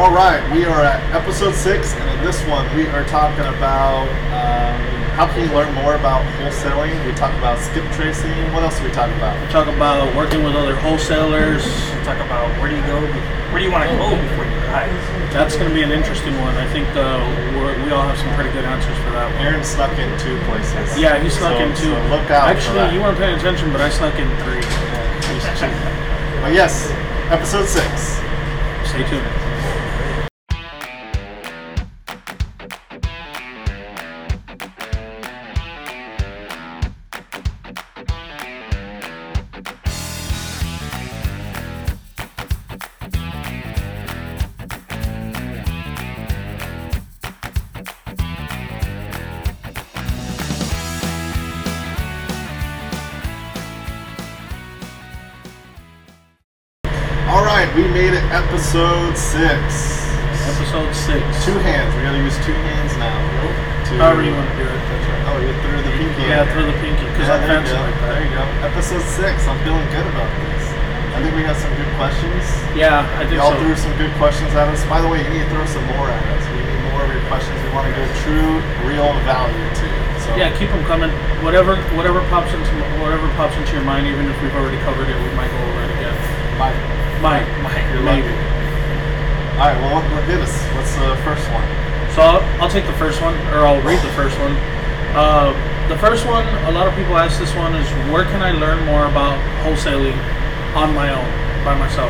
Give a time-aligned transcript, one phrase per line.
[0.00, 4.08] All right, we are at episode six, and in this one, we are talking about
[4.32, 4.80] um,
[5.12, 6.96] how can you learn more about wholesaling.
[7.04, 8.32] We talk about skip tracing.
[8.56, 9.36] What else do we talk about?
[9.36, 11.68] We talk about working with other wholesalers.
[11.68, 12.96] We talk about where do you go,
[13.52, 14.88] where do you want to go before you die.
[15.36, 16.56] That's going to be an interesting one.
[16.56, 17.20] I think uh,
[17.60, 19.36] we're, we all have some pretty good answers for that one.
[19.44, 20.96] Aaron snuck in two places.
[20.96, 21.92] Yeah, he snuck So- in two.
[21.92, 22.94] so look out for Actually, that.
[22.96, 24.64] you weren't paying attention, but I snuck in three.
[26.40, 26.88] But yes,
[27.28, 28.16] episode six.
[28.88, 29.39] Stay tuned.
[59.30, 60.06] Six.
[60.50, 61.22] Episode six.
[61.46, 61.90] Two hands.
[61.94, 63.14] We gotta use two hands now.
[63.90, 64.80] To, However you want to do it.
[64.90, 65.24] That's right.
[65.30, 66.22] Oh, you threw the pinky.
[66.26, 67.78] Yeah, through the pinky because Yeah, I'm there you go.
[67.78, 67.98] like.
[68.10, 68.44] There you go.
[68.70, 69.34] Episode six.
[69.46, 70.62] I'm feeling good about this.
[71.14, 72.42] I think we have some good questions.
[72.74, 73.60] Yeah, I think Y'all so.
[73.60, 74.80] threw some good questions at us.
[74.86, 76.42] By the way, you need to throw some more at us.
[76.54, 77.54] We need more of your questions.
[77.66, 80.00] We want to give true, real value to you.
[80.24, 81.10] So Yeah, keep them coming.
[81.44, 82.70] Whatever, whatever pops into
[83.02, 85.82] whatever pops into your mind, even if we've already covered it, we might go over
[85.86, 86.16] it again.
[86.56, 86.78] Mike,
[87.20, 88.32] Might, Mike, you're lucky.
[89.60, 90.56] All right, well, what, what hit us?
[90.72, 91.68] What's the first one?
[92.16, 94.56] So I'll, I'll take the first one, or I'll read the first one.
[95.12, 95.52] Uh,
[95.92, 98.80] the first one, a lot of people ask this one is where can I learn
[98.88, 100.16] more about wholesaling
[100.72, 101.28] on my own,
[101.60, 102.08] by myself?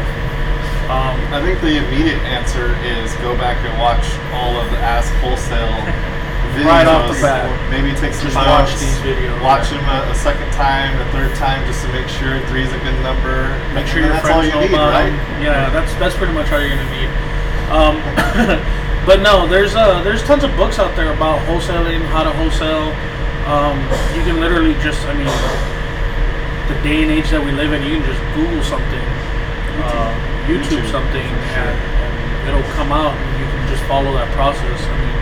[0.86, 5.10] Um, I think the immediate answer is go back and watch all of the Ask
[5.18, 5.74] Wholesale
[6.54, 6.66] videos.
[6.70, 7.46] Right off the bat.
[7.70, 8.46] Maybe take some Just notes.
[8.46, 9.34] watch these videos.
[9.42, 12.70] Watch them a, a second time, a third time, just to make sure three is
[12.74, 13.50] a good number.
[13.74, 15.14] make sure And your that's all friends you know need, about right?
[15.42, 17.10] Yeah, that's that's pretty much all you're gonna need.
[17.70, 18.02] Um,
[19.06, 22.90] but no, there's uh, there's tons of books out there about wholesaling, how to wholesale.
[23.46, 23.78] Um,
[24.14, 25.30] you can literally just, I mean,
[26.70, 29.06] the day and age that we live in, you can just Google something,
[29.82, 30.12] uh,
[30.46, 31.66] YouTube, YouTube, something, sure.
[31.66, 34.78] and, and it'll come out, and you can just follow that process.
[34.86, 35.16] I mean,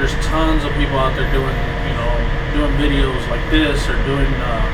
[0.00, 1.54] there's tons of people out there doing,
[1.86, 2.10] you know,
[2.58, 4.66] doing videos like this or doing uh,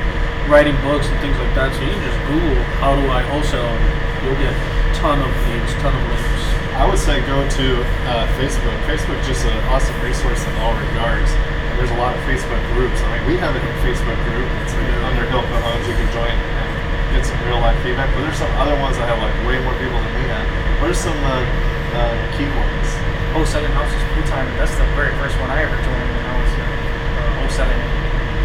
[0.48, 1.74] writing books and things like that.
[1.76, 3.84] So you can just Google how do I wholesale, and
[4.24, 4.54] you'll get
[4.96, 6.35] ton of leads, ton of links.
[6.76, 7.66] I would say go to
[8.04, 8.76] uh, Facebook.
[8.84, 11.32] Facebook is just an awesome resource in all regards.
[11.32, 13.00] And there's a lot of Facebook groups.
[13.00, 14.44] I mean, we have a Facebook group.
[14.60, 15.88] It's like under Hilco Homes.
[15.88, 16.69] You can join and
[17.16, 18.12] get some real life feedback.
[18.12, 20.44] But there's some other ones that have like way more people than we have.
[20.76, 21.32] What are some uh,
[21.97, 22.88] uh, key ones?
[23.32, 24.44] Wholesaling houses full time.
[24.60, 27.82] That's the very first one I ever joined when I was uh, uh, wholesaling.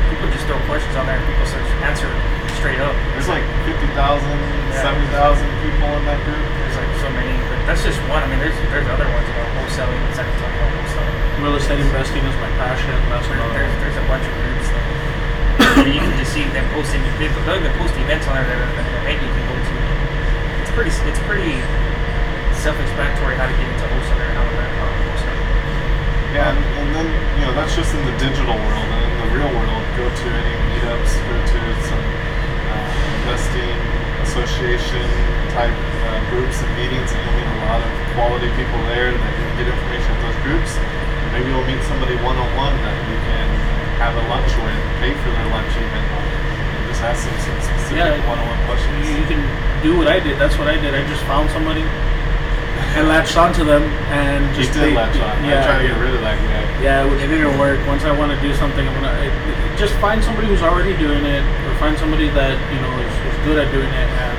[0.07, 1.43] People just throw questions on there and people
[1.83, 2.07] answer
[2.55, 2.95] straight up.
[3.11, 6.60] There's like 50,000, 70,000 people in that group.
[7.11, 8.23] There's like so many, but that's just one.
[8.23, 9.99] I mean, there's there's other ones about wholesaling.
[10.09, 11.43] It's like talking about wholesaling.
[11.43, 12.93] Real estate investing is my passion.
[13.11, 13.67] That's There- another.
[13.67, 14.67] There's, there's a bunch of groups.
[14.71, 14.83] That,
[15.83, 17.01] where you can just see them posting.
[17.19, 19.73] They, they'll even post events on there that an event you can go to.
[20.63, 20.91] It's pretty.
[21.09, 21.55] It's pretty
[22.61, 25.49] self-explanatory how to get into wholesaling and how to learn about wholesaling.
[26.31, 27.07] Yeah, and, and then
[27.41, 30.27] you know that's just in the digital world, and in the real world, go to
[30.29, 33.75] any meetups, go to some uh, investing
[34.23, 35.03] association
[35.57, 35.73] type
[36.03, 39.43] uh, groups and meetings, and you'll meet a lot of quality people there that you
[39.45, 40.71] can get information at those groups.
[40.77, 43.47] And maybe you'll meet somebody one on one that you can
[44.01, 48.01] have a lunch with, pay for their lunch even, and just ask them some specific
[48.01, 48.97] Yeah, one on one questions.
[49.05, 49.41] You, you can
[49.85, 50.37] do what I did.
[50.41, 50.93] That's what I did.
[50.97, 51.85] I just found somebody
[52.97, 55.37] and latched onto them and You just did they- latch on.
[55.45, 56.65] Yeah, I'm trying to get rid of that guy.
[56.83, 57.77] Yeah, it didn't work.
[57.87, 61.23] Once I want to do something, I'm gonna it- just find somebody who's already doing
[61.25, 64.33] it, or find somebody that you know is, is good at doing it, and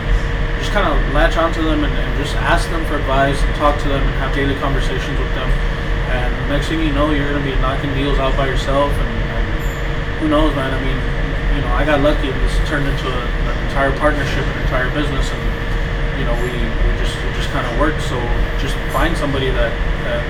[0.72, 3.88] kind of latch onto them and, and just ask them for advice and talk to
[3.88, 5.48] them and have daily conversations with them.
[6.08, 9.46] And next thing you know, you're gonna be knocking deals out by yourself, and, and
[10.20, 10.72] who knows, man?
[10.72, 10.96] I mean,
[11.56, 14.88] you know, I got lucky and this turned into a, an entire partnership, an entire
[14.96, 15.44] business, and
[16.16, 17.96] you know, we, we just just kind of work.
[18.08, 18.16] So
[18.56, 19.72] just find somebody that,
[20.08, 20.20] that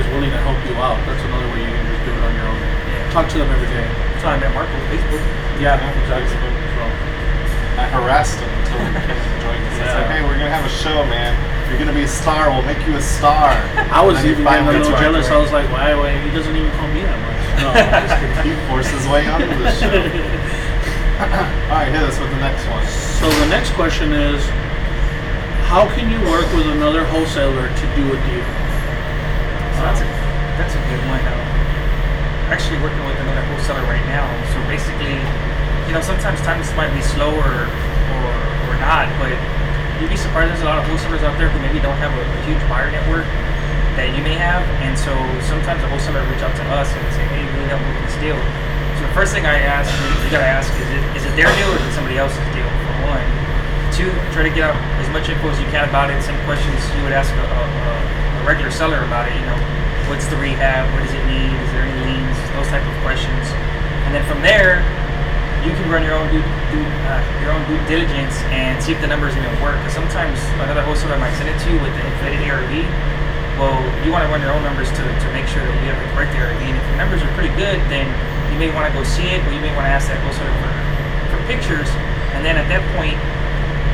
[0.00, 0.96] is willing to help you out.
[1.04, 2.60] That's another way you can just do it on your own.
[2.60, 3.12] Yeah.
[3.12, 3.84] Talk to them every day.
[4.24, 5.20] So I met Mark on Facebook.
[5.60, 6.71] Yeah, Yeah, exactly.
[7.72, 7.80] Facebook.
[7.80, 9.80] So, I harassed him until he came and joined us.
[9.80, 11.36] I said, "Hey, we're gonna have a show, man.
[11.68, 13.50] You're gonna be a star, we'll make you a star."
[13.90, 15.28] I was And then he even getting a little jealous.
[15.30, 16.18] I was like, why, why?
[16.18, 17.32] He doesn't even call me that much.
[17.52, 18.56] No, I'm just kidding.
[18.56, 19.92] He forced his way onto this show.
[19.92, 22.84] All right, hit us with the next one.
[23.20, 24.40] So the next question is,
[25.68, 28.48] how can you work with another wholesaler to do a deal?
[29.76, 30.08] So that's a
[30.56, 31.20] that's a good one.
[32.48, 34.28] Actually working with another wholesaler right now.
[34.52, 35.16] So basically,
[35.86, 37.68] you know, sometimes times might be slower
[38.18, 38.32] or
[38.68, 39.34] or not, but
[40.00, 40.50] you'd be surprised.
[40.50, 42.90] There's a lot of wholesalers out there who maybe don't have a, a huge buyer
[42.90, 43.26] network,
[43.98, 45.12] that you may have, and so
[45.44, 48.16] sometimes the wholesaler reach out to us and say, "Hey, we need help with this
[48.22, 48.38] deal."
[48.96, 51.50] So the first thing I ask, you, you gotta ask, is it is it their
[51.58, 52.66] deal or is it somebody else's deal?
[52.66, 53.26] For one,
[53.92, 56.18] two, try to get out as much info as you can about it.
[56.22, 59.36] Some questions you would ask a, a, a regular seller about it.
[59.36, 59.60] You know,
[60.08, 60.88] what's the rehab?
[60.96, 61.52] What does it need?
[61.52, 62.38] Is there any liens?
[62.56, 63.44] Those type of questions,
[64.08, 64.80] and then from there,
[65.62, 66.42] you can run your own due,
[66.74, 69.78] due uh, your own due diligence and see if the numbers even work.
[69.78, 72.72] Because sometimes another wholesaler might send it to you with the inflated ARV.
[73.56, 76.00] Well, you want to run your own numbers to, to make sure that you have
[76.02, 76.58] the correct ARV.
[76.58, 78.10] And if your numbers are pretty good, then
[78.50, 80.50] you may want to go see it, or you may want to ask that wholesaler
[80.58, 80.70] for,
[81.30, 81.86] for pictures.
[82.34, 83.14] And then at that point,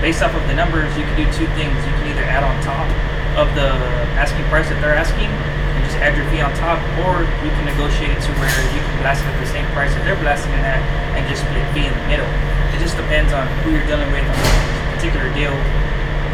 [0.00, 1.74] based off of the numbers, you can do two things.
[1.84, 2.88] You can either add on top
[3.36, 3.70] of the
[4.16, 5.30] asking price that they're asking,
[5.78, 8.82] and just add your fee on top, or you can negotiate it to where you
[8.82, 10.82] can blast it at the same price that they're blasting it at,
[11.14, 12.26] and just split fee in the middle.
[12.74, 15.54] It just depends on who you're dealing with on a particular deal,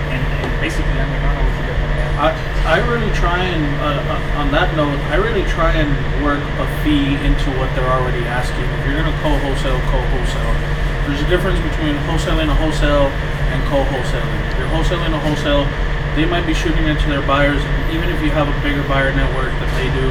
[0.08, 2.12] and, and basically, I mean, I don't know what you guys want to add.
[2.16, 2.28] I,
[2.64, 5.92] I really try and uh, uh, on that note, I really try and
[6.24, 8.64] work a fee into what they're already asking.
[8.80, 10.56] If you're gonna co-wholesale, co-wholesale.
[11.04, 13.12] There's a difference between wholesaling a wholesale
[13.52, 14.40] and co-wholesaling.
[14.48, 15.68] If you're wholesaling a wholesale,
[16.14, 17.58] they might be shooting it to their buyers,
[17.90, 20.06] even if you have a bigger buyer network than they do,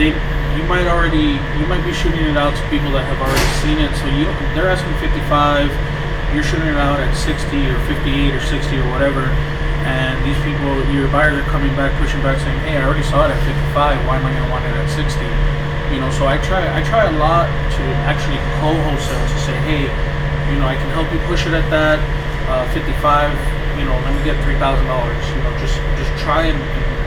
[0.00, 0.10] they
[0.56, 3.78] you might already you might be shooting it out to people that have already seen
[3.78, 3.92] it.
[4.00, 4.26] So you
[4.56, 5.70] they're asking 55,
[6.34, 7.36] you're shooting it out at 60
[7.68, 9.28] or 58 or 60 or whatever,
[9.84, 13.28] and these people, your buyers are coming back, pushing back, saying, "Hey, I already saw
[13.28, 14.00] it at 55.
[14.08, 15.20] Why am I going to want it at 60?"
[15.94, 19.84] You know, so I try I try a lot to actually co-wholesale to say, "Hey,
[20.48, 22.00] you know, I can help you push it at that
[22.48, 23.59] uh, 55.
[23.80, 25.16] You know, let me get three thousand dollars.
[25.32, 26.60] You know, just just try and,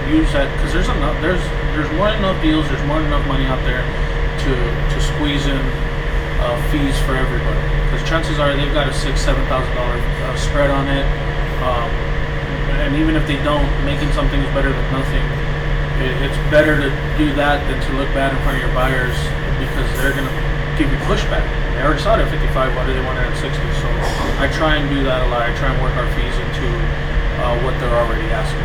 [0.09, 2.67] use that because there's enough there's there's more than enough deals.
[2.67, 3.83] There's more than enough money out there
[4.43, 5.59] to to squeeze in
[6.43, 7.61] uh, fees for everybody.
[7.87, 11.05] Because chances are they've got a six seven thousand dollar uh, spread on it.
[11.63, 11.89] Um,
[12.83, 15.23] and even if they don't, making something is better than nothing.
[16.03, 19.15] It, it's better to do that than to look bad in front of your buyers
[19.61, 21.45] because they're gonna give you pushback.
[21.77, 22.73] They already saw it at 55.
[22.73, 23.53] Why do they want at 60?
[23.77, 23.87] So
[24.41, 25.45] I try and do that a lot.
[25.45, 26.65] I try and work our fees into
[27.41, 28.61] uh, what they're already asking.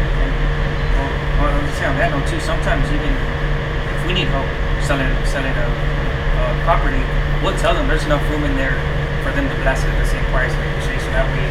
[0.97, 1.11] Well,
[1.41, 2.41] well, I was just saying on that note too.
[2.41, 4.49] Sometimes even if we need help
[4.85, 7.01] selling selling a, a property,
[7.45, 8.77] we'll tell them there's enough room in there
[9.21, 11.05] for them to blast it at the same price and negotiate.
[11.05, 11.45] So that way,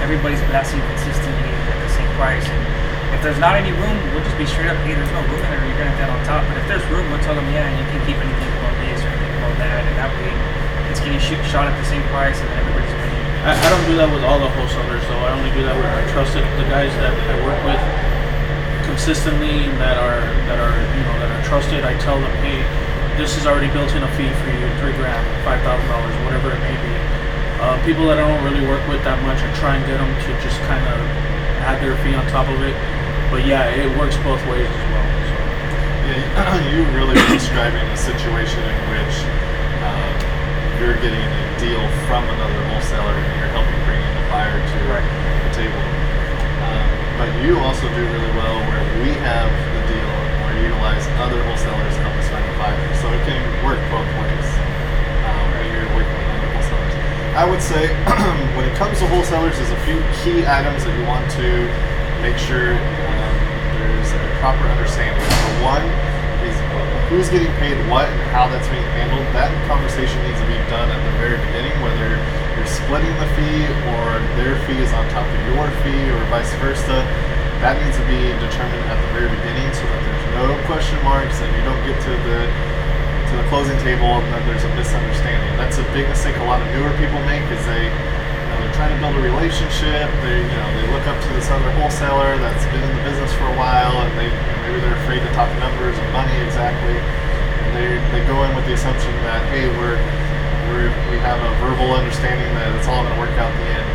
[0.00, 2.48] everybody's blasting consistently at the same price.
[2.48, 2.60] And
[3.12, 5.48] if there's not any room, we'll just be straight up, hey, there's no room in
[5.52, 5.64] there.
[5.68, 6.42] You're gonna have that on top.
[6.48, 8.47] But if there's room, we'll tell them, yeah, you can keep anything
[9.56, 10.32] that, and that way,
[10.92, 13.24] it's getting shot at the same price, and everybody's winning.
[13.48, 15.24] I, I don't do that with all the wholesalers though.
[15.24, 17.80] I only do that with my trusted the guys that I work with
[18.88, 21.84] consistently and that are that are you know that are trusted.
[21.84, 22.66] I tell them, hey,
[23.14, 26.50] this is already built in a fee for you, three grand, five thousand dollars, whatever
[26.50, 26.94] it may be.
[27.62, 30.10] Uh, people that I don't really work with that much, I try and get them
[30.10, 30.98] to just kind of
[31.62, 32.74] add their fee on top of it.
[33.30, 35.17] But yeah, it works both ways as well.
[36.08, 39.14] Yeah, you really are describing a situation in which
[39.84, 40.08] um,
[40.80, 44.76] you're getting a deal from another wholesaler and you're helping bring in a buyer to
[44.88, 45.04] Right.
[45.04, 45.84] the table.
[46.64, 46.88] Um,
[47.20, 50.12] but you also do really well where we have the deal
[50.48, 52.80] or utilize other wholesalers to help us find a buyer.
[53.04, 54.48] So it can work both ways
[55.28, 56.94] um, when you're working with other wholesalers.
[57.36, 57.92] I would say
[58.56, 61.68] when it comes to wholesalers, there's a few key items that you want to
[62.24, 63.17] make sure there's a
[64.38, 65.22] proper understanding.
[65.22, 65.84] So one
[66.46, 66.54] is
[67.10, 69.24] who's getting paid what and how that's being handled.
[69.32, 72.20] That conversation needs to be done at the very beginning, whether
[72.54, 73.64] you're splitting the fee
[73.94, 77.02] or their fee is on top of your fee or vice versa.
[77.64, 81.42] That needs to be determined at the very beginning so that there's no question marks
[81.42, 82.40] and you don't get to the
[83.28, 85.52] to the closing table and then there's a misunderstanding.
[85.58, 87.90] That's a big mistake a lot of newer people make is they
[88.78, 90.06] trying to build a relationship.
[90.22, 93.34] They you know they look up to this other wholesaler that's been in the business
[93.34, 94.30] for a while and they
[94.62, 96.94] maybe they're afraid to talk numbers and money exactly.
[96.94, 99.98] And they they go in with the assumption that hey we're
[100.70, 103.70] we're we have a verbal understanding that it's all going to work out in the
[103.82, 103.88] end.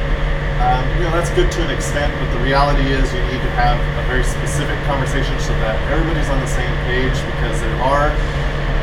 [0.60, 3.54] Um, you know that's good to an extent, but the reality is you need to
[3.56, 8.12] have a very specific conversation so that everybody's on the same page because there are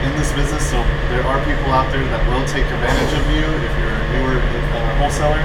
[0.00, 0.80] in this business, so
[1.12, 4.40] there are people out there that will take advantage of you if you're a newer
[4.40, 5.44] uh, wholesaler.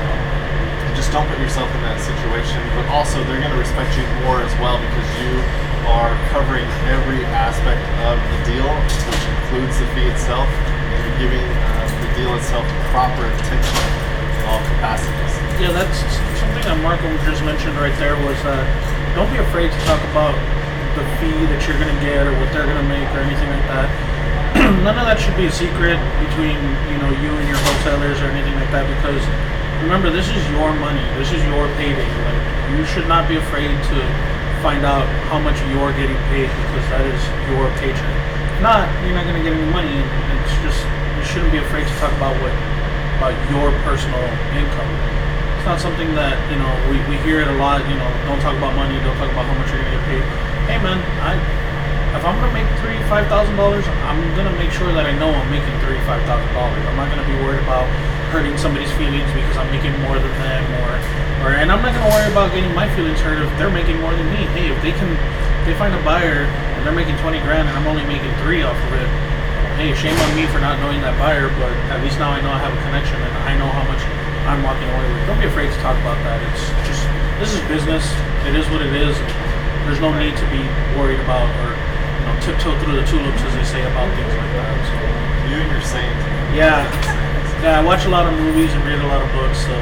[0.96, 2.60] Just don't put yourself in that situation.
[2.74, 5.44] But also, they're going to respect you more as well because you
[5.92, 11.44] are covering every aspect of the deal, which includes the fee itself, and you're giving
[11.44, 13.80] uh, the deal itself proper attention
[14.40, 15.34] in all capacities.
[15.62, 16.00] Yeah, that's
[16.42, 18.60] something that Marco just mentioned right there was uh,
[19.16, 20.36] don't be afraid to talk about
[21.00, 23.48] the fee that you're going to get or what they're going to make or anything
[23.52, 23.88] like that.
[24.84, 26.56] None of that should be a secret between
[26.88, 29.24] you know you and your wholesalers or anything like that because
[29.86, 32.10] remember this is your money, this is your payday.
[32.26, 32.42] Like
[32.74, 33.98] you should not be afraid to
[34.66, 37.22] find out how much you're getting paid because that is
[37.54, 38.18] your paycheck.
[38.66, 39.94] Not, you're not going to get any money,
[40.42, 42.50] it's just you shouldn't be afraid to talk about what
[43.22, 44.26] about your personal
[44.58, 44.90] income.
[45.62, 47.86] It's not something that you know we, we hear it a lot.
[47.86, 48.98] You know, don't talk about money.
[49.06, 50.26] Don't talk about how much you're to get paid.
[50.66, 51.38] Hey man, I
[52.18, 55.32] if I'm gonna make three, five thousand dollars, I'm gonna make sure that I know
[55.32, 56.82] I'm making three, five thousand dollars.
[56.86, 57.88] I'm not gonna be worried about
[58.34, 60.92] hurting somebody's feelings because I'm making more than them, or,
[61.46, 64.14] or, and I'm not gonna worry about getting my feelings hurt if they're making more
[64.16, 64.46] than me.
[64.58, 65.10] Hey, if they can,
[65.62, 68.62] if they find a buyer and they're making twenty grand and I'm only making three
[68.64, 69.10] off of it,
[69.80, 72.52] hey, shame on me for not knowing that buyer, but at least now I know
[72.52, 74.02] I have a connection and I know how much
[74.46, 75.22] I'm walking away with.
[75.28, 76.38] Don't be afraid to talk about that.
[76.54, 77.02] It's just
[77.42, 78.06] this is business.
[78.48, 79.18] It is what it is.
[79.90, 80.62] There's no need to be
[80.98, 84.52] worried about or you know tiptoe through the tulips as they say about things like
[84.58, 84.74] that.
[84.86, 84.96] So
[85.52, 86.14] You and your saint.
[86.58, 86.86] yeah,
[87.66, 87.80] yeah.
[87.80, 89.58] I watch a lot of movies and read a lot of books.
[89.66, 89.74] So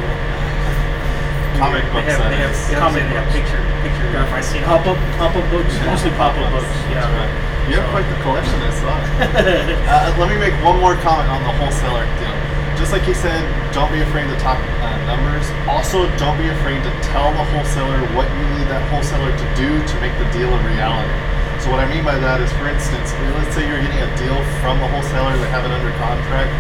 [1.60, 2.18] Comic They books.
[2.18, 2.60] have, they have, is.
[2.68, 3.38] they have, Comic they have books.
[3.38, 4.08] picture, picture.
[4.10, 6.68] yeah, I see pop up, pop up books, mostly pop up books.
[6.90, 7.04] Yeah.
[7.06, 7.34] That's right.
[7.70, 8.92] You have quite the collection, I saw.
[9.24, 12.36] uh, let me make one more comment on the wholesaler deal.
[12.76, 13.40] Just like he said,
[13.72, 15.48] don't be afraid to talk uh, numbers.
[15.72, 19.80] Also, don't be afraid to tell the wholesaler what you need that wholesaler to do
[19.80, 21.16] to make the deal a reality.
[21.64, 24.36] So what I mean by that is, for instance, let's say you're getting a deal
[24.60, 26.52] from the wholesaler, they have it under contract,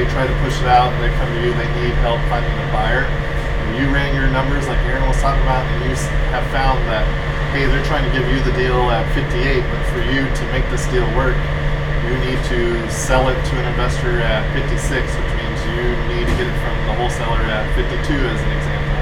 [0.00, 2.56] they try to push it out, and they come to you, they need help finding
[2.56, 3.04] a buyer.
[3.04, 5.92] And you ran your numbers like Aaron was talking about, and you
[6.32, 7.04] have found that,
[7.52, 10.64] hey, they're trying to give you the deal at 58, but for you to make
[10.72, 11.36] this deal work,
[12.08, 16.34] you need to sell it to an investor at 56, which means you need to
[16.40, 17.92] get it from the wholesaler at 52,
[18.24, 18.96] as an example.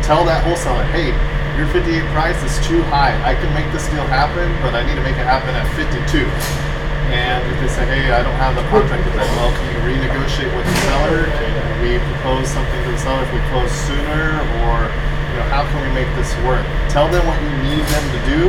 [0.00, 1.12] Tell that wholesaler, hey,
[1.60, 3.12] your 58 price is too high.
[3.20, 6.72] I can make this deal happen, but I need to make it happen at 52.
[7.12, 10.48] And if they say, hey, I don't have the contract that, well, can you renegotiate
[10.56, 11.28] with the seller?
[11.36, 11.52] Can
[11.84, 14.40] we propose something to the seller if we close sooner?
[14.64, 16.64] Or, you know, how can we make this work?
[16.88, 18.42] Tell them what you need them to do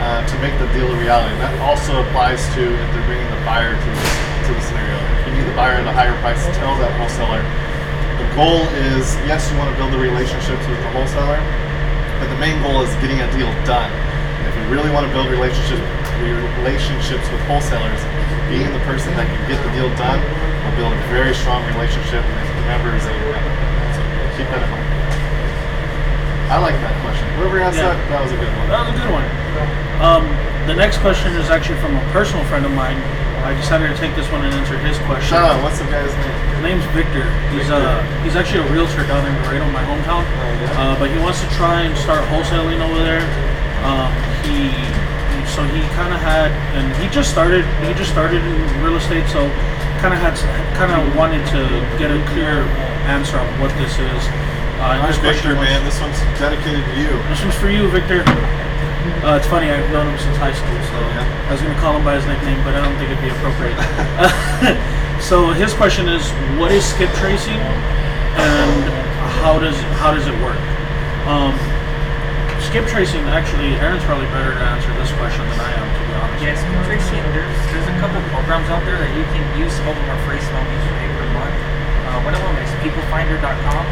[0.00, 1.34] uh, to make the deal a reality.
[1.34, 4.06] And that also applies to if they're bringing the buyer to the,
[4.48, 4.96] to the scenario.
[5.20, 7.42] If you need the buyer at a higher price, tell that wholesaler.
[8.22, 11.40] The goal is, yes, you want to build the relationships with the wholesaler,
[12.22, 13.90] but the main goal is getting a deal done.
[14.40, 15.84] And if you really want to build relationships
[16.28, 18.00] relationships with wholesalers,
[18.52, 20.20] being the person that can get the deal done
[20.66, 23.56] will build a very strong relationship with members and your network.
[23.96, 24.00] So
[24.36, 24.88] keep that in mind.
[26.50, 27.24] I like that question.
[27.38, 27.94] Whoever asked Yeah.
[27.94, 28.66] that, that was a good one.
[28.68, 29.26] That was a good one.
[30.02, 30.24] Um,
[30.66, 32.98] the next question is actually from a personal friend of mine.
[33.46, 35.30] I decided to take this one and answer his question.
[35.32, 36.36] Shout out, what's the guy's name?
[36.52, 37.24] His name's Victor.
[37.54, 37.80] He's Victor.
[37.80, 40.26] uh he's actually a realtor down in Laredo, my hometown.
[40.26, 40.76] Oh, yeah?
[40.76, 43.24] Uh, but he wants to try and start wholesaling over there.
[43.86, 44.12] Um,
[44.44, 44.89] he-
[45.60, 49.28] so he kind of had and he just started he just started in real estate,
[49.28, 49.44] so
[50.00, 50.32] kind of had
[50.72, 51.60] kind of wanted to
[52.00, 52.64] get a clear
[53.04, 54.22] answer on what this is.
[54.80, 57.12] Uh, All right, Victor, was- man, this one's dedicated to you.
[57.28, 58.24] this one's for you, Victor.
[59.20, 61.48] Uh, it's funny, I've known him since high school, so Yeah.
[61.48, 63.28] I was going to call him by his nickname, but I don't think it'd be
[63.28, 63.76] appropriate.
[65.20, 66.24] so his question is,
[66.56, 67.60] what is skip tracing,
[68.40, 68.80] and
[69.44, 70.56] how does how does it work?
[71.28, 71.52] Um,
[72.62, 76.12] skip tracing, actually, Aaron's probably better to answer this question than I am, to be
[76.16, 76.44] honest.
[76.44, 79.70] Yes, Tracy, there's there's a couple programs out there that you can use.
[79.78, 81.54] Some of them are free, some of them you pay per month.
[82.10, 83.82] Uh, one of them is peoplefinder.com.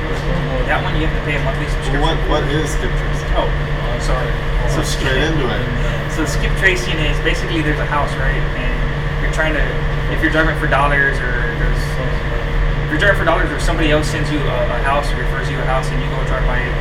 [0.66, 2.02] That one you have to pay a monthly subscription.
[2.02, 3.30] What what is skip tracing?
[3.38, 3.46] Oh,
[4.02, 4.26] sorry.
[4.75, 5.62] So straight into it.
[6.12, 8.42] So skip tracing is basically there's a house, right?
[8.58, 8.75] And
[9.22, 9.62] you're trying to,
[10.10, 11.32] if you're driving for dollars or
[11.62, 11.84] there's,
[12.84, 15.46] if you're driving for dollars or somebody else sends you a, a house, or refers
[15.48, 16.75] you a house, and you go drive by it.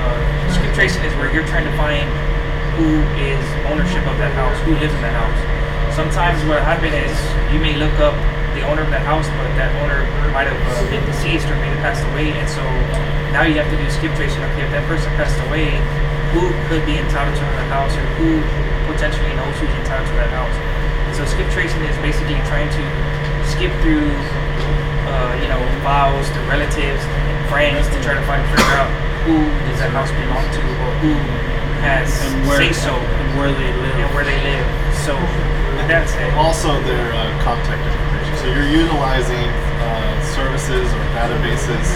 [0.00, 0.49] Uh,
[0.80, 2.08] tracing is where you're trying to find
[2.80, 3.36] who is
[3.68, 5.36] ownership of that house, who lives in that house.
[5.92, 7.12] Sometimes what happens is
[7.52, 8.16] you may look up
[8.56, 11.68] the owner of the house, but that owner might have uh, been deceased or may
[11.68, 12.64] have passed away, and so
[13.28, 14.40] now you have to do skip tracing.
[14.56, 15.68] Okay, if that person passed away,
[16.32, 18.40] who could be entitled to the house or who
[18.88, 20.56] potentially knows who's entitled to that house.
[21.04, 22.84] And so skip tracing is basically trying to
[23.44, 24.08] skip through,
[25.12, 29.36] uh, you know, files to relatives and friends to try to find figure out who
[29.68, 31.12] does that house belong to or who
[31.84, 33.96] has And where, say so and where they live.
[33.96, 34.66] and where they live.
[35.04, 35.16] So
[35.76, 38.32] with that said, Also, their uh, contact information.
[38.40, 39.48] So you're utilizing
[39.80, 41.86] uh, services or databases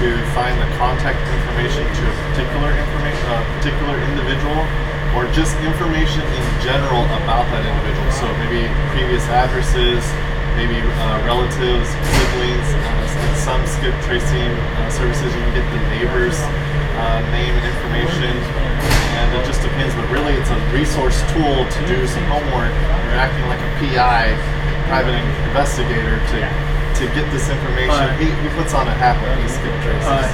[0.00, 4.60] to find the contact information to a particular information, a particular individual,
[5.16, 8.08] or just information in general about that individual.
[8.12, 10.02] So maybe previous addresses,
[10.54, 12.68] maybe uh, relatives, siblings.
[12.74, 16.38] Uh, some skip tracing uh, services, you can get the neighbor's
[16.96, 18.32] uh, name and information
[19.14, 19.94] and it just depends.
[19.94, 22.74] But really, it's a resource tool to do some homework.
[23.06, 24.34] You're acting like a PI,
[24.90, 25.14] private
[25.46, 26.38] investigator, to
[26.98, 28.06] to get this information.
[28.22, 30.30] He, he puts on a hat when he skip traces.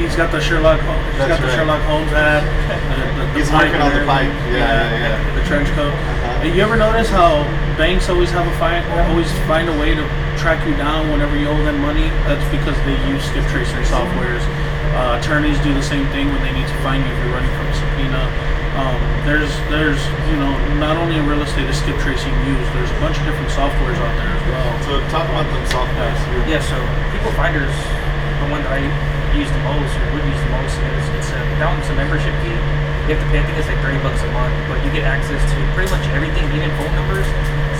[0.00, 1.04] He's got the Sherlock Holmes.
[1.12, 1.56] He's That's got the right.
[1.56, 2.40] Sherlock Holmes hat.
[2.40, 4.32] The, the, the He's working on the pipe.
[4.48, 5.36] Yeah, yeah, yeah.
[5.36, 5.92] The trench coat.
[5.92, 6.48] Uh-huh.
[6.48, 7.44] You ever notice how
[7.76, 10.04] banks always have a find, always find a way to
[10.38, 12.08] track you down whenever you owe them money?
[12.28, 14.42] That's because they use skip tracing softwares.
[14.92, 17.52] Uh, attorneys do the same thing when they need to find you if you're running
[17.56, 18.22] from a subpoena.
[18.76, 18.96] Um,
[19.28, 20.00] there's, there's,
[20.32, 22.68] you know, not only in real estate is skip tracing used.
[22.72, 24.68] There's a bunch of different softwares out there as well.
[24.88, 26.16] So talk about them softwares.
[26.32, 26.76] You're- Yeah, so
[27.12, 27.72] People Finder's
[28.40, 28.82] the one that I
[29.36, 30.76] use the most or would use the most.
[30.76, 32.56] is it's, a, it's a membership fee.
[33.08, 35.04] You have to pay, I think it's like 30 bucks a month, but you get
[35.04, 37.28] access to pretty much everything, even phone numbers.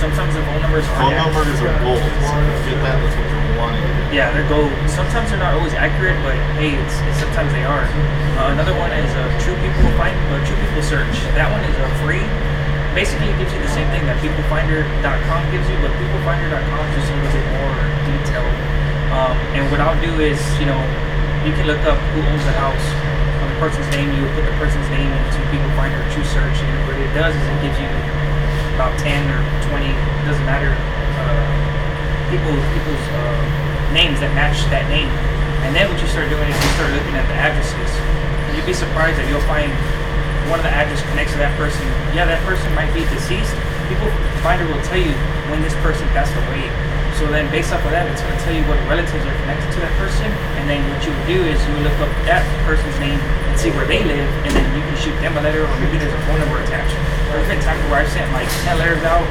[0.02, 2.02] Sometimes the phone numbers are Phone numbers are gold.
[2.02, 2.34] So
[2.66, 3.86] get that, that's what you're wanting.
[4.10, 4.74] Yeah, they're gold.
[4.90, 7.86] Sometimes they're not always accurate, but hey, it's, it's sometimes they are.
[8.34, 11.14] Uh, another one is a True People Find, uh, True People Search.
[11.38, 12.26] That one is uh, free.
[12.98, 17.06] Basically, it gives you the same thing that PeopleFinder.com gives you, but PeopleFinder.com is just
[17.06, 18.56] a little bit more detailed.
[19.14, 20.82] Um, and what I'll do is, you know,
[21.46, 22.86] you can look up who owns the house
[23.38, 24.10] on the person's name.
[24.18, 27.44] You put the person's name into People Finder True Search, and what it does is
[27.54, 27.86] it gives you
[28.74, 29.88] about 10 or 20,
[30.24, 31.44] doesn't matter, uh,
[32.32, 35.08] people people's uh, names that match that name.
[35.62, 37.92] And then what you start doing is you start looking at the addresses.
[38.48, 39.70] And you'd be surprised that you'll find
[40.50, 41.86] one of the addresses connects to that person.
[42.16, 43.54] Yeah, that person might be deceased.
[43.86, 44.10] People
[44.42, 45.14] finder will tell you
[45.52, 46.66] when this person passed away.
[47.22, 49.70] So then based off of that, it's going to tell you what relatives are connected
[49.78, 50.26] to that person.
[50.58, 53.14] And then what you would do is you would look up that person's name
[53.46, 54.26] and see where they live.
[54.42, 56.98] And then you can shoot them a letter or maybe there's a phone number attached.
[57.30, 59.22] There's been times where I've sent like 10 letters out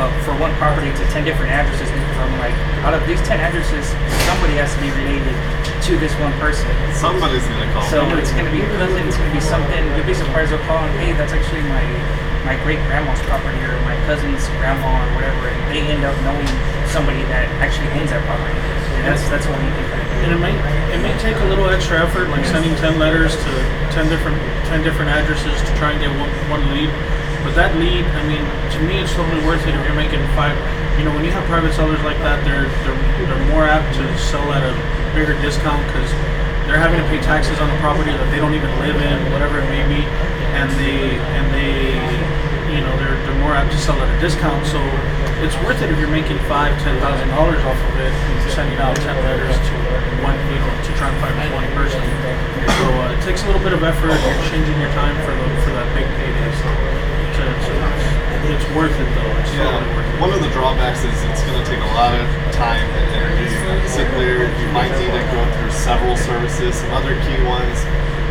[0.00, 2.56] uh, for one property to 10 different addresses because I'm like,
[2.88, 3.84] out of these 10 addresses,
[4.24, 5.36] somebody has to be related
[5.92, 6.72] to this one person.
[6.96, 7.84] Somebody's gonna call.
[7.92, 10.56] So it's going to be a cousin, it's going to be something, you'll be surprised
[10.56, 11.84] they'll call and, hey, that's actually my
[12.48, 16.48] my great grandma's property or my cousin's grandma or whatever, and they end up knowing
[16.90, 18.58] somebody that actually owns that property.
[19.00, 19.84] And that's that's what we do.
[20.26, 20.52] And it may
[20.92, 23.50] it may take a little extra effort, like sending ten letters to
[23.94, 24.36] ten different
[24.68, 26.92] ten different addresses to try and get one one lead.
[27.40, 30.52] But that lead, I mean, to me, it's totally worth it if you're making five.
[31.00, 34.04] You know, when you have private sellers like that, they're they're, they're more apt to
[34.20, 34.76] sell at a
[35.16, 36.12] bigger discount because
[36.68, 39.64] they're having to pay taxes on a property that they don't even live in, whatever
[39.64, 40.04] it may be,
[40.52, 41.96] and they and they,
[42.68, 44.60] you know, they're they're more apt to sell at a discount.
[44.68, 44.76] So
[45.40, 48.78] it's worth it if you're making five, ten thousand dollars off of it, and sending
[48.78, 49.72] out ten letters to
[50.20, 52.00] one, you know, to try and find one person.
[52.76, 54.12] So uh, it takes a little bit of effort.
[54.12, 56.50] You're changing your time for the for that big payday.
[56.60, 56.68] So,
[57.36, 59.32] so it's, it's, worth it though.
[59.40, 59.64] It's Yeah.
[59.64, 60.20] totally worth it.
[60.20, 63.48] One of the drawbacks is it's going to take a lot of time and energy.
[63.88, 64.44] Sit there.
[64.60, 66.76] You might need to go through several services.
[66.76, 67.80] Some other key ones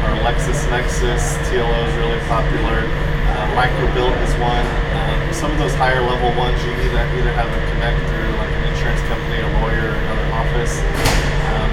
[0.05, 1.35] are LexisNexis.
[1.49, 2.83] TLO is really popular.
[3.29, 4.67] Uh, Microbilt is one.
[4.95, 8.31] Um, some of those higher level ones, you need to either have them connect through
[8.39, 10.79] like an insurance company, a lawyer, or another office.
[11.51, 11.71] Um,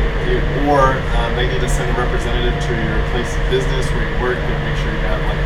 [0.66, 4.16] or uh, they need to send a representative to your place of business where you
[4.18, 5.42] work and make sure you have like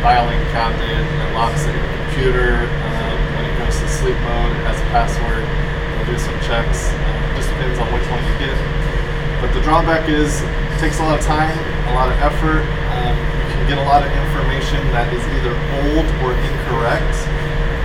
[0.00, 2.54] filing cabinet that locks at your computer.
[2.64, 5.44] Um, when it goes to sleep mode, it has a password.
[5.98, 6.88] We'll do some checks.
[6.94, 8.56] Um, just depends on which one you get.
[9.42, 11.52] But the drawback is it takes a lot of time,
[11.90, 12.62] a lot of effort.
[12.94, 17.18] Um, you can get a lot of information that is either old or incorrect.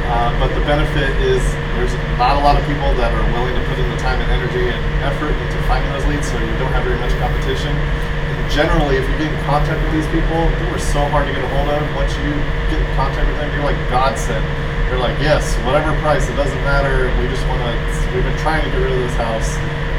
[0.06, 1.42] Uh, but the benefit is
[1.74, 4.30] there's not a lot of people that are willing to put in the time and
[4.30, 7.74] energy and effort into finding those leads, so you don't have very much competition.
[7.74, 11.34] And generally, if you get in contact with these people, they were so hard to
[11.34, 11.82] get a hold of.
[11.98, 12.30] Once you
[12.70, 14.46] get in contact with them, you're like godsend.
[14.94, 17.10] They're like, yes, whatever price, it doesn't matter.
[17.18, 17.74] We just want to.
[18.14, 19.50] We've been trying to get rid of this house.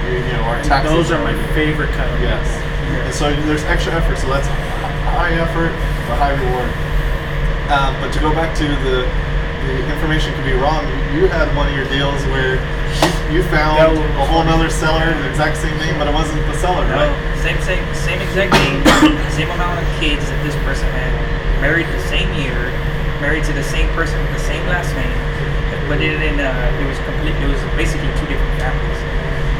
[0.06, 0.94] You, you know, our taxes.
[0.94, 2.22] Those are my favorite kind of.
[2.22, 2.46] Yes.
[2.94, 4.48] And so there's extra effort, so that's
[5.10, 5.72] high effort
[6.06, 6.70] but high reward.
[7.70, 9.06] Um, but to go back to the
[9.66, 10.86] the information could be wrong.
[11.10, 12.54] You, had one of your deals where
[13.34, 16.54] you, you found a whole other seller, the exact same name, but it wasn't the
[16.62, 17.10] seller, No, right?
[17.42, 18.78] same, same, same exact name,
[19.34, 21.10] same amount of kids that this person had,
[21.58, 22.70] married the same year,
[23.18, 25.18] married to the same person with the same last name,
[25.90, 27.34] but it in uh, it was complete.
[27.42, 29.00] It was basically two different families,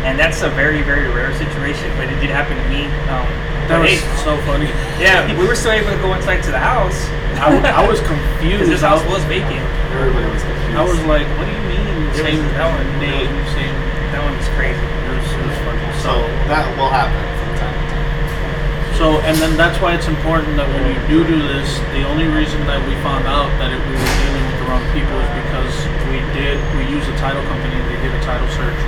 [0.06, 1.90] and that's a very very rare situation.
[1.98, 2.86] But it did happen to me.
[3.10, 3.26] Um,
[3.66, 4.70] That was hey, so funny.
[5.02, 6.94] yeah, we were still able to go inside to the house.
[7.42, 8.70] I, w- I was confused.
[8.70, 9.66] this I, house was vacant.
[9.92, 10.78] Everybody was confused.
[10.78, 11.82] I was like, what do you mean?
[12.14, 13.74] It Same was- that one- name, same.
[14.14, 14.78] That one was crazy.
[14.78, 15.82] It was, it was funny.
[16.00, 16.12] so
[16.48, 18.94] that will happen from time to time.
[18.96, 22.30] So, and then that's why it's important that when you do do this, the only
[22.30, 25.30] reason that we found out that it, we were dealing with the wrong people is
[25.44, 25.74] because
[26.08, 28.78] we did, we used a title company, they did a title search.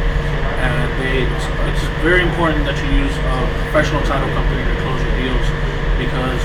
[0.58, 3.36] And they, it's, it's very important that you use a
[3.70, 5.46] professional title company to close your deals
[5.98, 6.42] because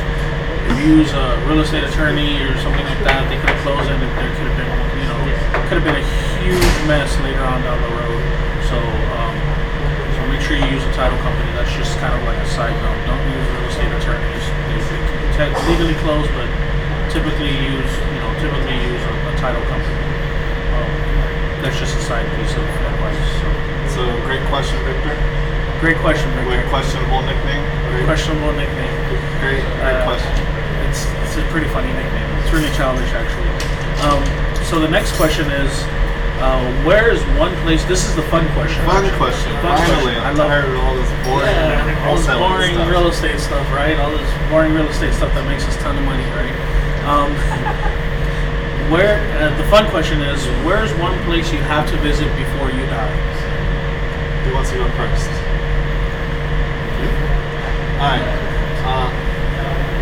[0.69, 3.89] if you use a real estate attorney or something like that, they could have closed
[3.89, 5.19] it and there could have been, you know,
[5.67, 6.07] could have been a
[6.41, 8.21] huge mess later on down the road.
[8.69, 8.77] So,
[9.17, 9.35] um,
[10.13, 11.49] so make sure you use a title company.
[11.57, 12.99] That's just kind of like a side note.
[13.09, 14.45] Don't use real estate attorneys.
[14.69, 14.83] They,
[15.33, 16.45] can legally close, but
[17.09, 19.97] typically use you know typically use a, a title company.
[20.77, 20.93] Um,
[21.65, 23.17] that's just a side piece of advice.
[23.41, 25.13] So, So great question, Victor.
[25.79, 26.65] great question, Victor.
[26.69, 27.61] questionable nickname.
[27.93, 28.89] Great, Questionable nickname.
[29.39, 30.33] great, great Uh, question.
[30.89, 32.25] It's, it's a pretty funny nickname.
[32.41, 33.49] It's really childish, actually.
[34.01, 34.23] Um,
[34.65, 35.69] so the next question is,
[36.41, 37.85] uh, where is one place?
[37.85, 38.83] This is the fun question.
[38.85, 39.17] Fun actually.
[39.21, 39.51] question.
[39.61, 40.23] Fun Finally, question.
[40.25, 42.89] I I'm love tired of all this boring, yeah, all this boring stuff.
[42.89, 43.95] real estate stuff, right?
[43.99, 46.55] All this boring real estate stuff that makes us a ton of money, right?
[47.05, 47.29] Um,
[48.91, 52.71] where uh, the fun question is, where is one place you have to visit before
[52.73, 53.13] you die?
[54.43, 55.31] Who wants to go first?
[57.95, 58.27] Alright.
[58.83, 59.07] Uh,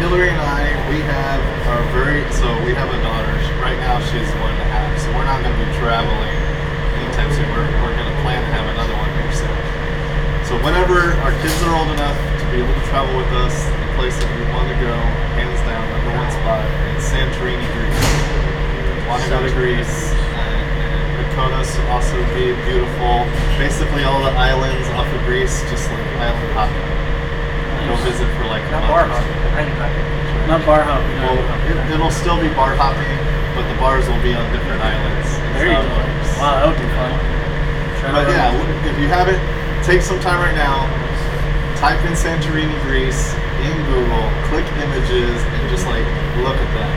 [0.01, 3.37] Hillary and I, we have our very, so we have a daughter.
[3.61, 6.33] Right now she's one and a half, so we're not going to be traveling
[6.97, 7.45] anytime soon.
[7.53, 9.53] We're, we're going to plan to have another one here soon.
[10.49, 13.89] So whenever our kids are old enough to be able to travel with us, the
[13.93, 14.97] place that we want to go,
[15.37, 16.65] hands down, number one spot,
[16.97, 18.01] is Santorini, Greece.
[19.05, 20.20] Want to go to Greece.
[21.31, 23.23] And Mykonos also be beautiful.
[23.57, 26.87] Basically, all the islands off of Greece, just like island hopping.
[27.87, 29.39] Go visit for like a Not month bar or hopping.
[29.39, 29.55] so.
[29.55, 30.47] I not.
[30.47, 31.17] Not bar hopping.
[31.23, 31.39] Well,
[31.71, 33.15] it, it'll still be bar hopping,
[33.55, 35.29] but the bars will be on different islands.
[35.55, 35.81] there you go.
[35.81, 36.31] how it works.
[36.37, 37.11] Wow, that would be fun.
[38.11, 39.41] But run- yeah, if you haven't,
[39.85, 40.85] take some time right now.
[41.79, 43.33] Type in Santorini, Greece
[43.65, 44.25] in Google.
[44.49, 46.05] Click images and just like
[46.43, 46.93] look at that.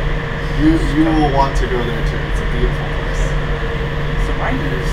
[0.60, 2.20] You you will want to go there too.
[2.32, 2.92] It's a beautiful place.
[2.92, 2.93] So
[4.44, 4.88] mine is.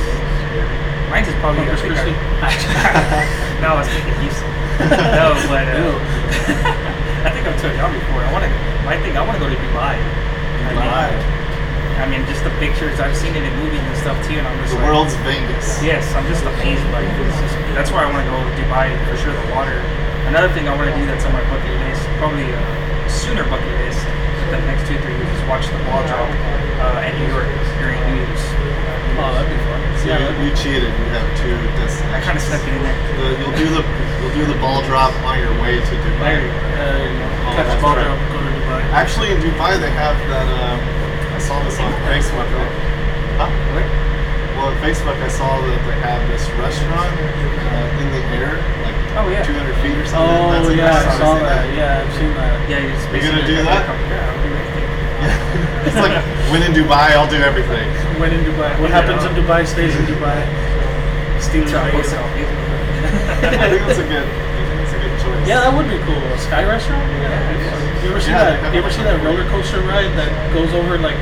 [1.12, 1.68] Mine is probably.
[1.68, 2.14] I Corpus Christi?
[2.40, 4.48] I- no, I was thinking Houston.
[5.20, 5.76] no, but uh,
[7.28, 8.24] I think I've told y'all before.
[8.24, 8.52] I want to.
[8.88, 9.20] My thing.
[9.20, 10.00] I want to go to Dubai.
[10.00, 11.12] I mean, Dubai.
[12.00, 14.56] I mean, just the pictures I've seen it in movies and stuff too, and I'm
[14.64, 15.84] just The like, world's Vegas.
[15.84, 17.14] Yes, I'm just amazed by it.
[17.28, 19.36] It's just, that's why I want to go to Dubai for sure.
[19.36, 19.78] The water.
[20.32, 22.64] Another thing I want to do that's on my bucket list, probably a
[23.12, 24.00] sooner bucket list,
[24.50, 26.26] the next two three years, is watch the ball drop
[26.82, 27.52] uh, at New York
[27.84, 28.42] during New Year's.
[29.20, 29.80] Oh, that'd be fun.
[30.00, 30.92] So Yeah, you, you cheated.
[30.92, 32.16] You have two destinations.
[32.16, 32.98] I kind of snuck it in there.
[33.20, 33.84] The, you'll do the
[34.22, 36.40] you'll do the ball drop on your way to Dubai.
[36.40, 37.26] There you go.
[37.26, 38.06] Uh, Oh, catch the ball right.
[38.06, 38.80] drop, go to Dubai.
[38.94, 40.48] Actually, in Dubai they have that.
[40.48, 40.80] Um,
[41.36, 42.48] I saw this on Facebook.
[43.42, 43.50] Huh?
[43.74, 43.88] What?
[44.56, 48.96] Well, on Facebook I saw that they have this restaurant uh, in the air, like
[49.18, 49.44] Oh, yeah.
[49.44, 50.24] 200 feet or something.
[50.54, 51.66] That's Oh in yeah, I saw Have you that.
[51.66, 52.70] seen Yeah, I've seen that.
[52.70, 53.84] Yeah, you're just You gonna do that?
[53.90, 54.88] Yeah, I'll do anything.
[54.88, 55.21] Yeah.
[55.88, 56.16] it's like
[56.52, 57.88] when in Dubai, I'll do everything.
[58.20, 60.38] When in Dubai, what happens in Dubai stays in Dubai.
[61.42, 62.14] Steelers Try to Vegas.
[62.14, 62.70] post it on Facebook.
[63.42, 64.26] I think that's a good.
[64.30, 65.42] I think that's a good choice.
[65.50, 66.22] Yeah, that would be cool.
[66.22, 67.02] A sky restaurant.
[67.18, 68.06] Yeah.
[68.06, 68.74] You ever see Yeah, that?
[68.74, 71.18] You ever see that roller coaster ride that goes over like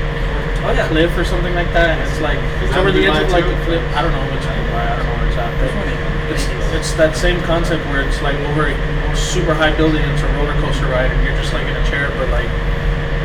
[0.59, 0.87] Oh yeah.
[0.91, 1.95] cliff or something like that?
[1.95, 3.55] And it's like it's that over in the edge of like too?
[3.55, 3.83] a cliff.
[3.95, 4.83] I don't know which Dubai.
[4.83, 5.51] I don't know where it's at.
[5.55, 5.87] But one
[6.35, 6.45] it's
[6.75, 8.75] it's that same concept where it's like over a
[9.15, 10.03] super high building.
[10.03, 12.78] It's a roller coaster ride, and you're just like in a chair, but like you're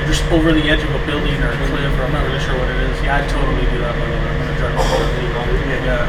[0.07, 2.57] just over the edge of a building or a cliff, or I'm not really sure
[2.59, 2.97] what it is.
[3.03, 3.93] Yeah, I'd totally do that.
[3.97, 5.25] By the way, I'm gonna drive over the
[5.85, 6.09] yeah.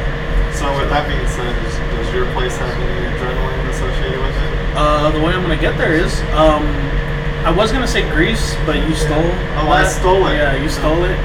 [0.56, 4.50] So with that being said, does, does your place have any adrenaline associated with it?
[4.72, 6.64] Uh, the way I'm gonna get there is, um,
[7.44, 9.30] I was gonna say Greece, but you stole.
[9.60, 10.40] Oh, I stole it.
[10.40, 11.16] Yeah, you stole it.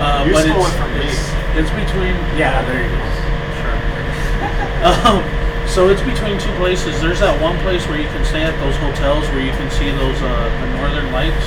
[0.00, 1.04] Uh, You but stole it's, it from me.
[1.04, 1.24] It's,
[1.60, 2.16] it's between.
[2.40, 3.04] Yeah, there you go.
[3.60, 3.76] Sure.
[5.12, 5.20] um,
[5.68, 7.04] so it's between two places.
[7.04, 9.92] There's that one place where you can stay at those hotels where you can see
[9.92, 11.46] those uh, the northern lights.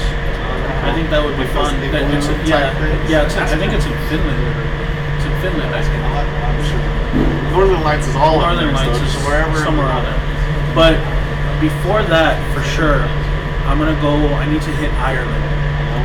[0.84, 1.73] I think that would be fun.
[1.91, 2.71] That- it's, yeah,
[3.08, 3.26] yeah.
[3.26, 4.39] It's, I think it's in Finland.
[5.17, 5.71] It's in Finland.
[5.73, 6.02] I think.
[7.54, 10.17] Northern Lights is all over Northern Lights is wherever somewhere around there.
[10.73, 10.97] But
[11.62, 13.06] before that, for sure,
[13.69, 14.17] I'm gonna go.
[14.41, 15.45] I need to hit Ireland.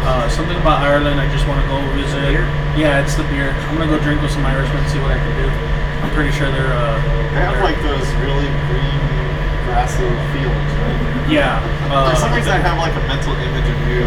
[0.04, 1.20] Uh, something about Ireland.
[1.20, 2.20] I just want to go visit.
[2.20, 2.44] Beer?
[2.76, 3.50] Yeah, it's the beer.
[3.68, 5.48] I'm gonna go drink with some Irishmen, see what I can do.
[6.04, 6.68] I'm pretty sure they're.
[6.72, 6.96] Uh,
[7.32, 9.00] They have they're- like those really green,
[9.68, 11.28] grassy fields, right?
[11.28, 11.60] Yeah.
[11.92, 14.04] Uh, For some reason, I have like a mental image of you,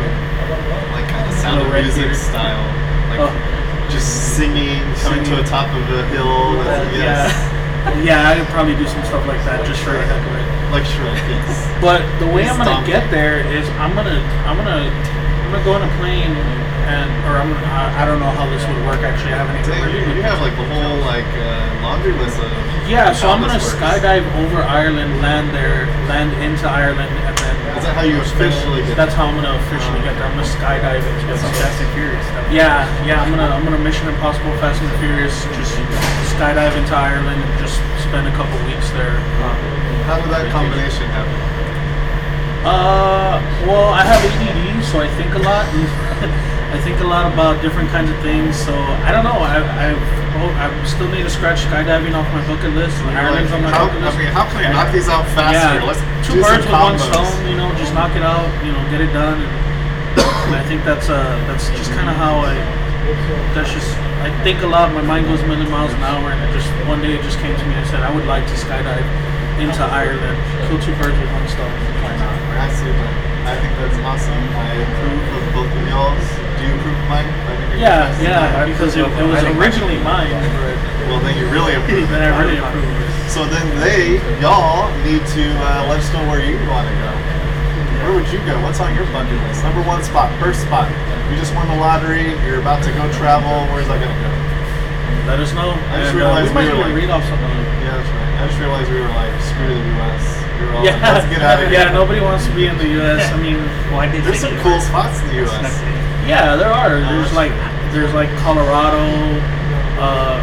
[0.94, 2.66] like kind of sound of music style,
[3.14, 3.32] like Oh.
[3.94, 6.58] just singing, coming to the top of a hill.
[6.66, 7.30] uh, yes,
[8.02, 8.26] Yeah.
[8.26, 10.48] yeah, I could probably do some stuff like that just for the heck of it.
[10.74, 11.18] like Shrek.
[11.30, 11.68] Yes.
[11.82, 15.74] But the way I'm gonna get there is I'm gonna I'm gonna I'm gonna go
[15.74, 16.32] on a plane
[16.92, 19.32] and or I'm gonna, I, I don't know how this would work actually.
[19.32, 22.52] I haven't even Dang, you, you have like the whole like uh, laundry list of.
[22.92, 23.72] Yeah, so I'm gonna works.
[23.80, 27.56] skydive over Ireland, land there, land into Ireland, and then.
[27.80, 30.28] Is that how you officially get That's how I'm gonna officially get there.
[30.28, 31.62] I'm gonna skydive into That's some it.
[31.64, 32.46] Fast and Furious stuff.
[32.52, 33.24] Yeah, yeah.
[33.24, 35.74] I'm gonna I'm gonna Mission Impossible, Fast and Furious, just
[36.36, 39.16] skydive into Ireland and just spend a couple weeks there.
[39.40, 39.56] Um,
[40.06, 41.40] How did that combination happen?
[42.62, 45.64] Uh, well, I have ADD, so I think a lot.
[45.72, 45.88] And
[46.76, 48.60] I think a lot about different kinds of things.
[48.60, 48.76] So
[49.08, 49.40] I don't know.
[49.40, 50.04] I I've,
[50.36, 53.00] oh, I still need to scratch skydiving off my bucket list.
[53.08, 54.20] Ireland's like, on my how, bucket I list.
[54.20, 55.80] mean, how can we knock these out faster?
[55.80, 57.32] Yeah, Let's two birds with one stone.
[57.48, 58.52] You know, just knock it out.
[58.68, 59.40] You know, get it done.
[59.40, 59.52] And,
[60.20, 62.60] and I think that's uh that's just kind of how I.
[63.56, 63.88] That's just
[64.24, 64.92] I think a lot.
[64.92, 67.40] My mind goes a million miles an hour, and it just one day it just
[67.40, 67.74] came to me.
[67.80, 69.08] I said I would like to skydive
[69.56, 71.72] into Ireland, kill two birds with one stone.
[72.04, 72.36] Why not?
[72.60, 73.31] I see that.
[73.48, 74.44] I think that's awesome.
[74.58, 76.26] I approve of both of y'all's.
[76.58, 77.26] Do you approve of mine?
[77.26, 78.22] I think you're Yeah, best.
[78.22, 80.34] yeah, because it, it was I think mine originally mine.
[81.10, 82.06] Well, then you really approve.
[82.10, 82.86] Then I really approve.
[83.32, 87.12] So then they, y'all, need to uh, let us know where you want to go.
[88.06, 88.58] Where would you go?
[88.66, 89.64] What's on your bucket list?
[89.64, 90.90] Number one spot, first spot.
[91.32, 92.36] You just won the lottery.
[92.44, 93.52] You're about to go travel.
[93.72, 94.32] Where's that gonna go?
[95.30, 95.72] Let us know.
[95.94, 97.62] I just and, uh, realized we might were like- read off some of them.
[97.86, 98.42] Yeah, that's right.
[98.42, 100.41] I just realized we were like, screw the U.S.
[100.62, 101.80] We were all Yeah, let's get out of here.
[101.82, 101.92] yeah.
[101.92, 103.26] Nobody wants to be in the U.S.
[103.34, 103.58] I mean,
[103.90, 105.74] Well, I did There's some cool spots in the U.S.
[106.30, 107.02] yeah, there are.
[107.02, 107.52] There's like,
[107.92, 109.02] there's like Colorado,
[109.98, 110.38] uh,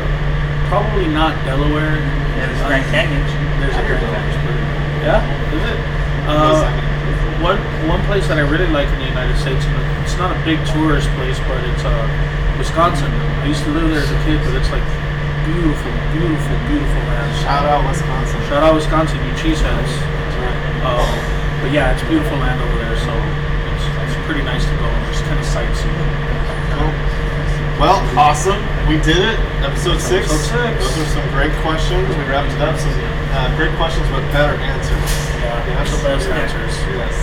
[0.68, 1.96] probably not Delaware.
[2.37, 3.22] Yeah, there's Uh, Grand Canyon.
[3.62, 5.07] There's a I heard Grand that was pretty cool.
[5.07, 5.78] Yeah, is it?
[6.28, 6.70] Those Uh,
[7.40, 9.62] one one place that I really like in the United States,
[10.02, 11.94] it's not a big tourist place, but it's uh,
[12.59, 13.09] Wisconsin.
[13.40, 14.83] I used to live there as a kid, but it's like
[15.48, 17.32] beautiful, beautiful, beautiful land.
[17.40, 18.40] Shout out Wisconsin.
[18.52, 19.92] Shout out Wisconsin, you cheeseheads.
[19.96, 20.61] That's right.
[20.84, 21.08] Um,
[21.64, 23.12] but yeah, it's beautiful land over there, so
[23.72, 25.88] it's, it's pretty nice to go and just kind of sightsee.
[26.76, 26.92] Cool.
[27.80, 28.61] Well, awesome.
[28.90, 29.38] We did it.
[29.64, 30.28] Episode six.
[30.28, 30.84] Episode six.
[30.84, 32.04] Those were some great questions.
[32.12, 32.76] We wrapped it up.
[32.76, 32.92] Some
[33.32, 35.08] uh, great questions with better answers.
[35.40, 36.74] Yeah, that's the best answers.
[36.92, 37.14] Yes.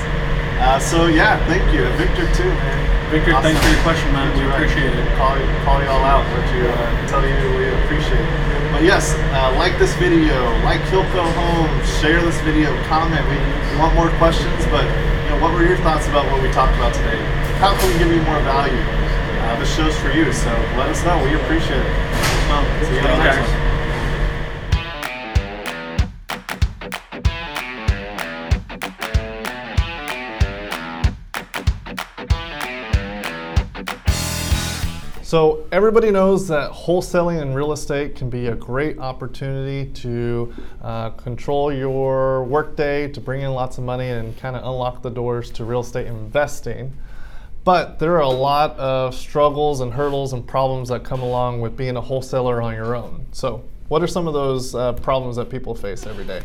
[0.64, 2.85] Uh, so yeah, thank you, and Victor too, man.
[3.16, 4.28] Victor, thanks for your question, man.
[4.36, 5.08] We appreciate it.
[5.16, 8.72] Call, call you all out, let you uh, tell you we appreciate it.
[8.76, 10.36] But yes, uh, like this video,
[10.68, 11.72] like Hilco Home,
[12.04, 13.24] share this video, comment.
[13.32, 13.40] We,
[13.80, 14.84] want more questions, but
[15.24, 17.24] you know, what were your thoughts about what we talked about today?
[17.64, 18.84] How can we give you more value?
[18.84, 21.16] Uh, this show's for you, so let us know.
[21.24, 21.96] We appreciate it.
[22.52, 23.65] Well, See you on the next guys.
[35.26, 41.10] So everybody knows that wholesaling in real estate can be a great opportunity to uh,
[41.10, 45.50] control your workday, to bring in lots of money, and kind of unlock the doors
[45.54, 46.96] to real estate investing.
[47.64, 51.76] But there are a lot of struggles and hurdles and problems that come along with
[51.76, 53.26] being a wholesaler on your own.
[53.32, 56.44] So, what are some of those uh, problems that people face every day?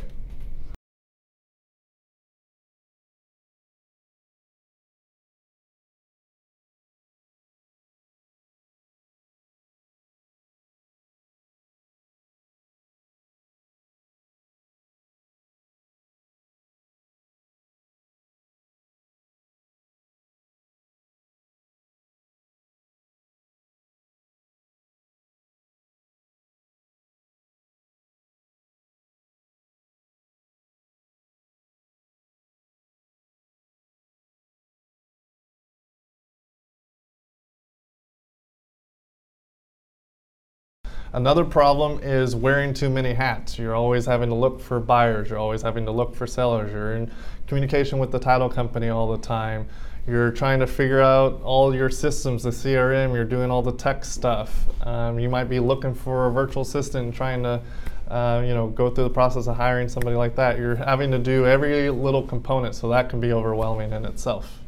[41.13, 43.59] Another problem is wearing too many hats.
[43.59, 46.95] You're always having to look for buyers, you're always having to look for sellers, you're
[46.95, 47.11] in
[47.49, 49.67] communication with the title company all the time.
[50.07, 54.05] You're trying to figure out all your systems, the CRM, you're doing all the tech
[54.05, 54.67] stuff.
[54.87, 57.61] Um, you might be looking for a virtual assistant trying to
[58.09, 60.59] uh, you know, go through the process of hiring somebody like that.
[60.59, 64.60] You're having to do every little component, so that can be overwhelming in itself.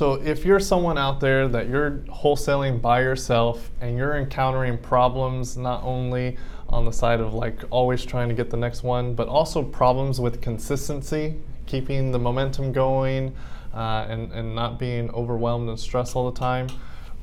[0.00, 5.58] So if you're someone out there that you're wholesaling by yourself and you're encountering problems
[5.58, 6.38] not only
[6.70, 10.18] on the side of like always trying to get the next one, but also problems
[10.18, 11.34] with consistency,
[11.66, 13.36] keeping the momentum going,
[13.74, 16.68] uh, and, and not being overwhelmed and stressed all the time.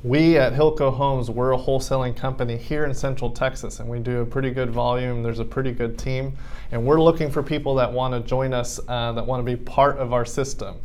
[0.04, 4.20] We at Hilco Homes, we're a wholesaling company here in Central Texas, and we do
[4.20, 5.24] a pretty good volume.
[5.24, 6.36] There's a pretty good team,
[6.70, 9.56] and we're looking for people that want to join us, uh, that want to be
[9.56, 10.76] part of our system.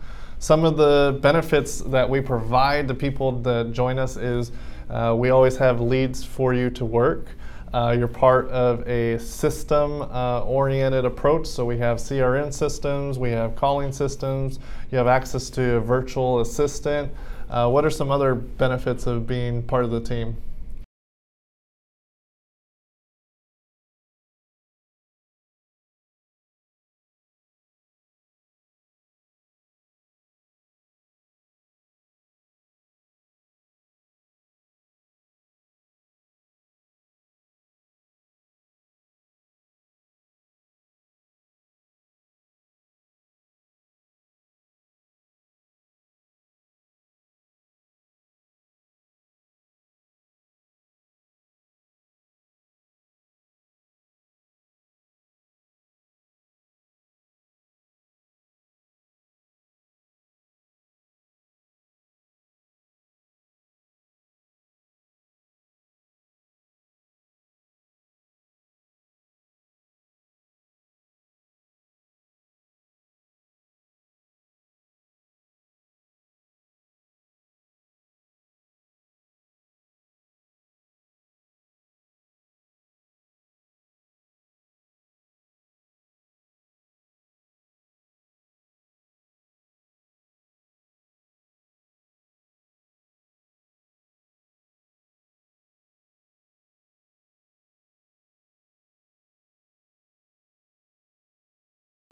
[0.44, 4.52] Some of the benefits that we provide to people that join us is
[4.90, 7.28] uh, we always have leads for you to work.
[7.74, 11.48] Uh, you're part of a system uh, oriented approach.
[11.48, 14.60] So we have CRM systems, we have calling systems,
[14.92, 17.10] you have access to a virtual assistant.
[17.50, 20.36] Uh, what are some other benefits of being part of the team?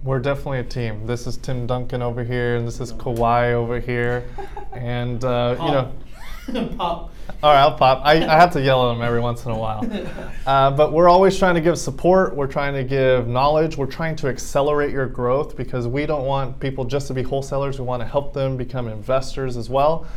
[0.03, 1.05] We're definitely a team.
[1.05, 4.25] This is Tim Duncan over here, and this is Kawhi over here,
[4.71, 6.69] and uh, you know.
[6.77, 7.13] Pop.
[7.43, 8.01] All right, I'll pop.
[8.03, 9.87] I, I have to yell at them every once in a while.
[10.47, 12.35] Uh, but we're always trying to give support.
[12.35, 13.77] We're trying to give knowledge.
[13.77, 17.77] We're trying to accelerate your growth because we don't want people just to be wholesalers.
[17.77, 20.07] We want to help them become investors as well.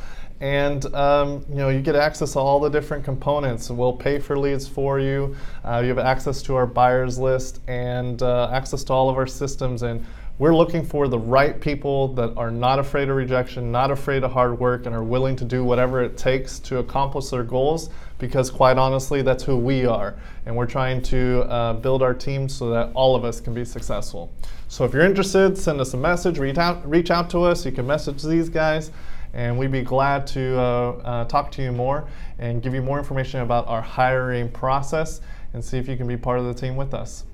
[0.41, 3.71] And um, you know, you get access to all the different components.
[3.71, 5.37] We'll pay for leads for you.
[5.65, 9.27] Uh, you have access to our buyers list and uh, access to all of our
[9.27, 9.83] systems.
[9.83, 10.05] And
[10.37, 14.33] we're looking for the right people that are not afraid of rejection, not afraid of
[14.33, 17.89] hard work, and are willing to do whatever it takes to accomplish their goals.
[18.19, 20.17] Because, quite honestly, that's who we are.
[20.47, 23.65] And we're trying to uh, build our team so that all of us can be
[23.65, 24.33] successful.
[24.67, 27.65] So, if you're interested, send us a message, reach out, reach out to us.
[27.65, 28.91] You can message these guys,
[29.35, 32.99] and we'd be glad to uh, uh, talk to you more and give you more
[32.99, 35.21] information about our hiring process
[35.53, 37.25] and see if you can be part of the team with us.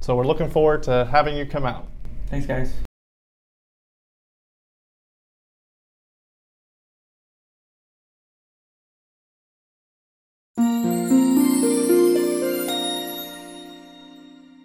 [0.00, 1.86] So, we're looking forward to having you come out.
[2.28, 2.74] Thanks, guys.